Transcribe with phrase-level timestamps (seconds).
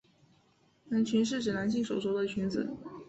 [0.87, 2.75] 男裙是指男性所着的裙子。